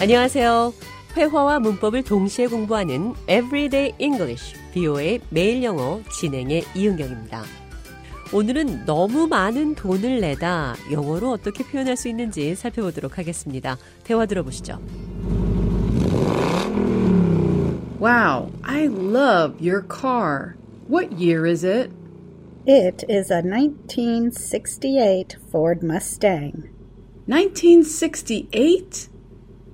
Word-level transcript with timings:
안녕하세요. 0.00 0.72
회화와 1.14 1.60
문법을 1.60 2.04
동시에 2.04 2.46
공부하는 2.46 3.12
Everyday 3.28 3.92
English, 3.98 4.54
BO의 4.72 5.20
매일 5.28 5.62
영어 5.62 6.00
진행의 6.18 6.64
이은경입니다. 6.74 7.42
오늘은 8.32 8.86
너무 8.86 9.26
많은 9.26 9.74
돈을 9.74 10.20
내다 10.22 10.76
영어로 10.90 11.32
어떻게 11.32 11.62
표현할 11.64 11.98
수 11.98 12.08
있는지 12.08 12.54
살펴보도록 12.54 13.18
하겠습니다. 13.18 13.76
대화 14.02 14.24
들어보시죠. 14.24 14.78
Wow, 18.00 18.50
I 18.62 18.84
love 18.86 19.58
your 19.60 19.82
car. 19.86 20.54
What 20.90 21.14
year 21.22 21.46
is 21.46 21.66
it? 21.66 21.90
It 22.66 23.04
is 23.06 23.30
a 23.30 23.42
1968 23.42 25.36
Ford 25.50 25.84
Mustang. 25.84 26.70
1968? 27.26 29.09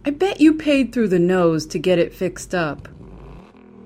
I 0.06 0.10
bet 0.10 0.40
you 0.40 0.54
paid 0.54 0.92
through 0.92 1.08
the 1.08 1.18
nose 1.18 1.66
to 1.66 1.80
get 1.80 1.98
it 1.98 2.14
fixed 2.14 2.54
up. 2.54 2.86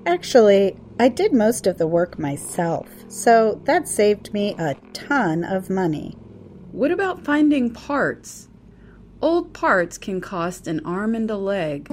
Actually, 0.05 0.77
I 0.99 1.07
did 1.07 1.33
most 1.33 1.65
of 1.65 1.79
the 1.79 1.87
work 1.87 2.19
myself, 2.19 2.87
so 3.07 3.59
that 3.65 3.87
saved 3.87 4.31
me 4.31 4.53
a 4.59 4.75
ton 4.93 5.43
of 5.43 5.71
money. 5.71 6.15
What 6.71 6.91
about 6.91 7.25
finding 7.25 7.73
parts? 7.73 8.49
Old 9.19 9.51
parts 9.51 9.97
can 9.97 10.21
cost 10.21 10.67
an 10.67 10.85
arm 10.85 11.15
and 11.15 11.31
a 11.31 11.37
leg. 11.37 11.87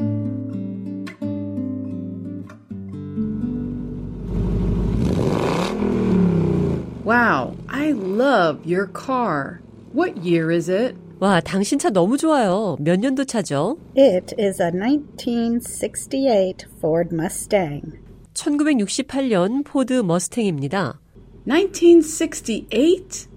Wow, 7.02 7.56
I 7.66 7.92
love 7.92 8.66
your 8.66 8.88
car. 8.88 9.62
What 9.92 10.18
year 10.18 10.50
is 10.50 10.68
it? 10.68 10.98
와, 11.20 11.40
당신 11.40 11.78
차 11.80 11.90
너무 11.90 12.16
좋아요. 12.16 12.76
몇 12.78 13.00
년도 13.00 13.24
차죠? 13.24 13.76
It 13.96 14.36
is 14.38 14.62
a 14.62 14.70
1968 14.70 16.66
Ford 16.78 17.12
Mustang. 17.12 17.98
1968년 18.34 19.64
포드 19.64 19.94
머스탱입니다. 19.94 21.00
1968? 21.44 23.28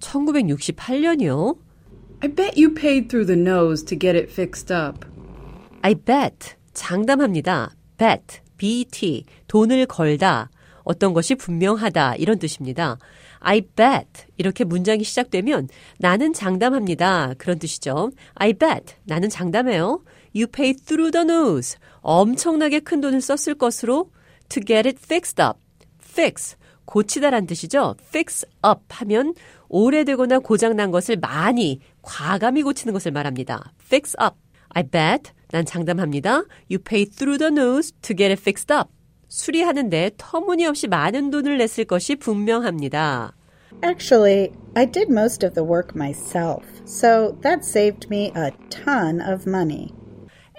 1968년이요? 0.00 1.56
I 2.20 2.28
bet 2.34 2.56
you 2.56 2.72
paid 2.72 3.08
through 3.08 3.26
the 3.26 3.38
nose 3.38 3.84
to 3.84 3.98
get 3.98 4.16
it 4.16 4.32
fixed 4.32 4.72
up. 4.72 5.04
I 5.82 5.94
bet. 5.94 6.54
장담합니다. 6.72 7.74
bet. 7.98 8.40
bet. 8.56 9.24
돈을 9.48 9.84
걸다. 9.84 10.50
어떤 10.84 11.12
것이 11.12 11.34
분명하다. 11.34 12.16
이런 12.16 12.38
뜻입니다. 12.38 12.98
I 13.42 13.60
bet. 13.60 14.26
이렇게 14.36 14.64
문장이 14.64 15.04
시작되면 15.04 15.68
나는 15.98 16.32
장담합니다. 16.32 17.34
그런 17.38 17.58
뜻이죠. 17.58 18.10
I 18.34 18.52
bet. 18.54 18.94
나는 19.04 19.28
장담해요. 19.28 20.02
You 20.34 20.46
pay 20.46 20.74
through 20.74 21.10
the 21.10 21.24
nose. 21.24 21.76
엄청나게 22.00 22.80
큰 22.80 23.00
돈을 23.00 23.20
썼을 23.20 23.56
것으로 23.56 24.10
to 24.48 24.62
get 24.64 24.88
it 24.88 24.98
fixed 25.02 25.42
up. 25.42 25.58
fix. 26.02 26.56
고치다란 26.84 27.46
뜻이죠. 27.46 27.96
fix 28.00 28.46
up 28.66 28.82
하면 28.88 29.34
오래되거나 29.68 30.40
고장난 30.40 30.90
것을 30.90 31.16
많이 31.16 31.80
과감히 32.02 32.62
고치는 32.62 32.92
것을 32.92 33.12
말합니다. 33.12 33.72
fix 33.80 34.16
up. 34.22 34.36
I 34.70 34.82
bet. 34.84 35.32
난 35.50 35.64
장담합니다. 35.64 36.44
You 36.70 36.78
pay 36.82 37.04
through 37.04 37.38
the 37.38 37.50
nose 37.52 37.92
to 38.02 38.16
get 38.16 38.30
it 38.30 38.40
fixed 38.40 38.72
up. 38.72 38.90
수리하는데 39.32 40.10
터무니없이 40.18 40.88
많은 40.88 41.30
돈을 41.30 41.56
냈을 41.56 41.86
것이 41.86 42.16
분명합니다. 42.16 43.32
Actually, 43.82 44.52
I 44.74 44.84
did 44.84 45.10
most 45.10 45.44
of 45.44 45.54
the 45.54 45.66
work 45.66 45.96
myself, 45.96 46.62
so 46.84 47.34
that 47.40 47.64
saved 47.64 48.08
me 48.10 48.30
a 48.36 48.50
ton 48.68 49.22
of 49.22 49.48
money. 49.48 49.88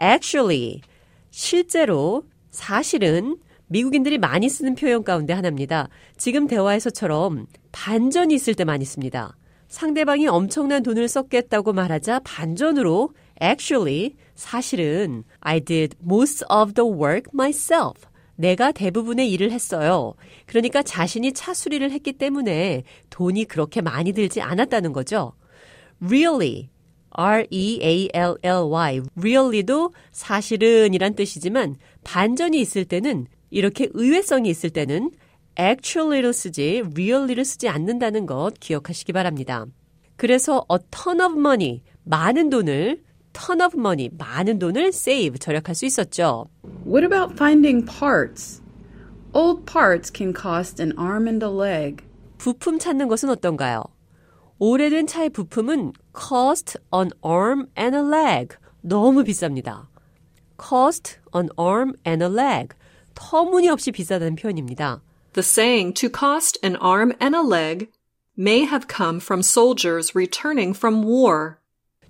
Actually, 0.01 0.81
실제로, 1.29 2.23
사실은 2.49 3.37
미국인들이 3.67 4.17
많이 4.17 4.49
쓰는 4.49 4.73
표현 4.73 5.03
가운데 5.03 5.33
하나입니다. 5.33 5.89
지금 6.17 6.47
대화에서처럼 6.47 7.45
반전이 7.71 8.33
있을 8.33 8.55
때 8.55 8.63
많이 8.63 8.85
씁니다. 8.85 9.37
상대방이 9.67 10.27
엄청난 10.27 10.81
돈을 10.81 11.07
썼겠다고 11.07 11.73
말하자 11.73 12.21
반전으로 12.23 13.11
actually 13.39 14.15
사실은 14.33 15.23
I 15.41 15.59
did 15.59 15.95
most 16.03 16.43
of 16.49 16.73
the 16.73 16.89
work 16.91 17.29
myself. 17.35 18.11
내가 18.35 18.71
대부분의 18.71 19.31
일을 19.31 19.51
했어요. 19.51 20.13
그러니까 20.45 20.81
자신이 20.81 21.33
차 21.33 21.53
수리를 21.53 21.89
했기 21.91 22.13
때문에 22.13 22.83
돈이 23.09 23.45
그렇게 23.45 23.81
많이 23.81 24.11
들지 24.11 24.41
않았다는 24.41 24.93
거죠. 24.93 25.33
Really, 26.01 26.69
R-E-A-L-L-Y, 27.11 29.01
really도 29.15 29.93
사실은 30.11 30.93
이란 30.93 31.15
뜻이지만 31.15 31.75
반전이 32.03 32.59
있을 32.59 32.85
때는 32.85 33.27
이렇게 33.51 33.87
의외성이 33.93 34.49
있을 34.49 34.71
때는 34.71 35.11
actually를 35.59 36.33
쓰지 36.33 36.81
really를 36.95 37.45
쓰지 37.45 37.69
않는다는 37.69 38.25
것 38.25 38.53
기억하시기 38.59 39.13
바랍니다. 39.13 39.65
그래서 40.15 40.65
a 40.71 40.79
ton 40.89 41.21
of 41.21 41.39
money, 41.39 41.81
많은 42.03 42.49
돈을 42.49 43.03
ton 43.32 43.60
of 43.60 43.76
money, 43.76 44.10
많은 44.16 44.58
돈을 44.58 44.88
save, 44.88 45.38
절약할 45.38 45.74
수 45.74 45.86
있었죠. 45.86 46.48
What 46.84 47.04
about 47.04 47.34
finding 47.34 47.84
parts? 47.84 48.60
Old 49.32 49.64
parts 49.66 50.10
can 50.10 50.32
cost 50.32 50.80
an 50.82 50.92
arm 50.98 51.28
and 51.28 51.44
a 51.44 51.50
leg. 51.50 52.04
부품 52.38 52.78
찾는 52.78 53.08
것은 53.08 53.30
어떤가요? 53.30 53.84
오래된 54.58 55.06
차의 55.06 55.30
부품은 55.30 55.92
cost 56.14 56.78
an 56.92 57.10
arm 57.22 57.68
and 57.78 57.96
a 57.96 58.02
leg. 58.02 58.56
너무 58.80 59.22
비쌉니다. 59.22 59.86
cost 60.58 61.18
an 61.34 61.48
arm 61.56 61.94
and 62.06 62.24
a 62.24 62.30
leg. 62.30 62.74
터무니없이 63.14 63.92
비싸다는 63.92 64.36
표현입니다. 64.36 65.02
The 65.34 65.42
saying 65.42 65.94
to 65.94 66.08
cost 66.08 66.58
an 66.64 66.76
arm 66.76 67.12
and 67.20 67.36
a 67.36 67.42
leg 67.42 67.88
may 68.36 68.64
have 68.64 68.88
come 68.88 69.20
from 69.20 69.40
soldiers 69.40 70.14
returning 70.14 70.74
from 70.74 71.04
war. 71.04 71.58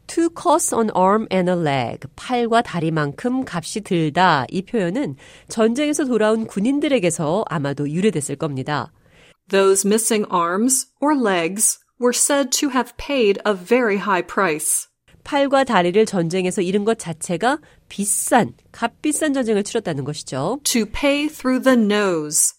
To 0.07 0.29
cost 0.29 0.75
an 0.75 0.89
arm 0.91 1.27
and 1.31 1.49
a 1.49 1.55
leg. 1.55 2.07
팔과 2.15 2.61
다리만큼 2.61 3.45
값이 3.45 3.81
들다. 3.81 4.45
이 4.49 4.61
표현은 4.61 5.15
전쟁에서 5.47 6.05
돌아온 6.05 6.45
군인들에게서 6.45 7.45
아마도 7.47 7.89
유래됐을 7.89 8.35
겁니다. 8.35 8.91
Those 9.49 9.85
missing 9.87 10.25
arms 10.31 10.87
or 11.01 11.15
legs 11.15 11.79
were 11.99 12.13
said 12.13 12.51
to 12.59 12.69
have 12.69 12.95
paid 12.97 13.39
a 13.45 13.53
very 13.53 13.97
high 13.97 14.25
price. 14.25 14.87
팔과 15.23 15.63
다리를 15.63 16.05
전쟁에서 16.05 16.61
잃은 16.61 16.83
것 16.83 16.99
자체가 16.99 17.59
비싼, 17.87 18.53
값비싼 18.71 19.33
전쟁을 19.33 19.63
치렀다는 19.63 20.03
것이죠. 20.03 20.59
To 20.63 20.85
pay 20.85 21.27
through 21.29 21.63
the 21.63 21.77
nose. 21.77 22.53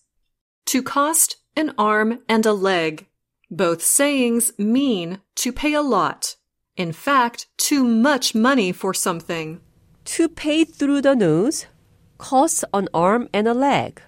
To 0.67 0.81
cost 0.83 1.37
an 1.57 1.73
arm 1.77 2.21
and 2.29 2.49
a 2.49 2.55
leg. 2.55 3.07
Both 3.51 3.83
sayings 3.83 4.53
mean 4.59 5.19
to 5.37 5.53
pay 5.53 5.75
a 5.75 5.83
lot. 5.83 6.37
In 6.78 6.94
fact, 6.94 7.48
too 7.58 7.84
much 7.84 8.34
money 8.34 8.72
for 8.72 8.94
something. 8.94 9.60
To 10.18 10.30
pay 10.30 10.64
through 10.64 11.02
the 11.02 11.16
nose, 11.16 11.68
cost 12.18 12.66
an 12.74 12.88
arm 12.94 13.28
and 13.34 13.48
a 13.48 13.54
leg. 13.54 14.02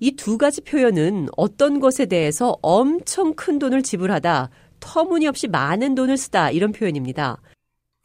이 0.00 0.12
두 0.12 0.38
가지 0.38 0.60
표현은 0.62 1.28
어떤 1.36 1.80
것에 1.80 2.06
대해서 2.06 2.56
엄청 2.62 3.34
큰 3.34 3.58
돈을 3.58 3.82
지불하다, 3.82 4.50
터무니없이 4.80 5.46
많은 5.48 5.94
돈을 5.94 6.16
쓰다 6.16 6.50
이런 6.50 6.72
표현입니다. 6.72 7.40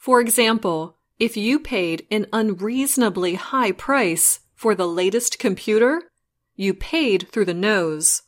For 0.01 0.21
example, 0.21 0.93
if 1.21 1.37
you 1.39 1.61
paid 1.61 2.05
an 2.11 2.25
unreasonably 2.33 3.35
high 3.35 3.71
price 3.71 4.41
for 4.57 4.75
the 4.75 4.89
latest 4.89 5.39
computer, 5.39 6.01
you 6.57 6.73
paid 6.73 7.27
through 7.31 7.45
the 7.45 7.57
nose. 7.57 8.21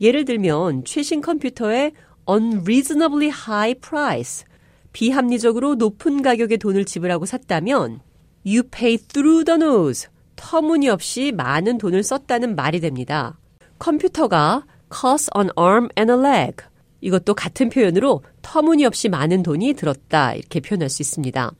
예를 0.00 0.24
들면 0.24 0.84
최신 0.84 1.20
컴퓨터의 1.20 1.92
unreasonably 2.28 3.30
high 3.30 3.74
price, 3.80 4.44
비합리적으로 4.93 5.75
높은 5.75 6.21
가격의 6.21 6.59
돈을 6.59 6.85
지불하고 6.85 7.25
샀다면 7.25 7.99
you 8.45 8.63
pay 8.63 8.97
through 8.97 9.43
the 9.43 9.59
nose, 9.59 10.07
터무니없이 10.35 11.31
많은 11.31 11.77
돈을 11.77 12.03
썼다는 12.03 12.55
말이 12.55 12.79
됩니다. 12.79 13.37
컴퓨터가 13.79 14.65
cost 14.93 15.29
an 15.35 15.49
arm 15.59 15.89
and 15.97 16.11
a 16.11 16.19
leg, 16.19 16.57
이것도 17.01 17.33
같은 17.33 17.69
표현으로 17.69 18.23
터무니없이 18.41 19.09
많은 19.09 19.43
돈이 19.43 19.73
들었다 19.73 20.33
이렇게 20.35 20.59
표현할 20.59 20.89
수 20.89 21.01
있습니다. 21.01 21.51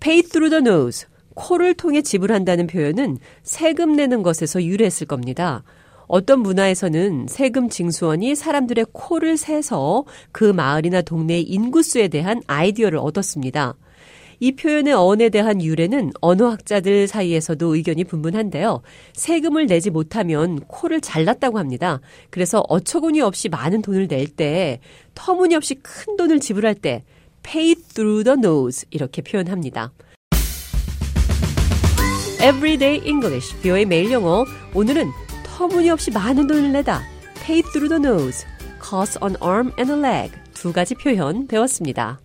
pay 0.00 0.22
through 0.22 0.50
the 0.50 0.60
nose, 0.60 1.06
코를 1.34 1.74
통해 1.74 2.02
지불한다는 2.02 2.66
표현은 2.66 3.18
세금 3.42 3.94
내는 3.94 4.22
것에서 4.22 4.62
유래했을 4.62 5.06
겁니다. 5.06 5.62
어떤 6.08 6.40
문화에서는 6.40 7.26
세금 7.28 7.68
징수원이 7.68 8.34
사람들의 8.34 8.86
코를 8.92 9.36
세서 9.36 10.04
그 10.32 10.44
마을이나 10.44 11.02
동네의 11.02 11.42
인구수에 11.42 12.08
대한 12.08 12.42
아이디어를 12.46 12.98
얻었습니다. 12.98 13.76
이 14.40 14.52
표현의 14.52 14.94
어원에 14.94 15.28
대한 15.30 15.62
유래는 15.62 16.12
언어학자들 16.20 17.08
사이에서도 17.08 17.74
의견이 17.74 18.04
분분한데요. 18.04 18.82
세금을 19.12 19.66
내지 19.66 19.90
못하면 19.90 20.60
코를 20.60 21.00
잘랐다고 21.00 21.58
합니다. 21.58 22.00
그래서 22.30 22.64
어처구니 22.68 23.20
없이 23.20 23.48
많은 23.48 23.82
돈을 23.82 24.06
낼 24.06 24.28
때, 24.28 24.80
터무니없이 25.14 25.74
큰 25.76 26.16
돈을 26.16 26.40
지불할 26.40 26.76
때, 26.76 27.04
pay 27.42 27.74
through 27.74 28.24
the 28.24 28.38
nose 28.38 28.86
이렇게 28.90 29.22
표현합니다. 29.22 29.92
Everyday 32.40 33.04
English, 33.04 33.56
뷰의 33.60 33.84
매일 33.86 34.12
영어. 34.12 34.44
오늘은 34.72 35.10
터무니없이 35.58 36.12
많은 36.12 36.46
돈을 36.46 36.70
내다. 36.70 37.02
pay 37.44 37.62
through 37.72 37.88
the 37.88 38.00
nose, 38.00 38.46
cost 38.80 39.18
an 39.20 39.34
arm 39.42 39.72
and 39.76 39.92
a 39.92 39.98
leg 39.98 40.32
두 40.54 40.72
가지 40.72 40.94
표현 40.94 41.48
배웠습니다. 41.48 42.20